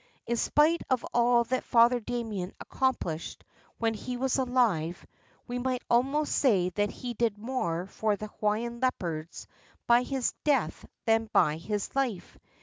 In 0.25 0.35
spite 0.35 0.81
of 0.89 1.05
all 1.13 1.43
that 1.43 1.63
Father 1.63 1.99
Damien 1.99 2.53
accomplished 2.59 3.43
when 3.77 3.93
he 3.93 4.17
was 4.17 4.37
alive, 4.39 5.05
we 5.45 5.59
might 5.59 5.83
almost 5.91 6.35
say 6.35 6.69
that 6.69 6.89
he 6.89 7.13
did 7.13 7.37
more 7.37 7.85
for 7.85 8.15
the 8.15 8.25
Hawaiian 8.25 8.79
lepers 8.79 9.45
by 9.85 10.01
his 10.01 10.33
death 10.43 10.87
than 11.05 11.29
by 11.31 11.57
his 11.57 11.95
life. 11.95 12.35